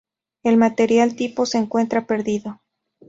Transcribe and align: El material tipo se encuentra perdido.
El 0.41 0.57
material 0.57 1.15
tipo 1.15 1.45
se 1.45 1.59
encuentra 1.59 2.07
perdido. 2.07 2.59